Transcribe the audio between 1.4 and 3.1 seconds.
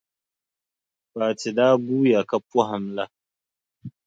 daa guuya ka pɔhim la,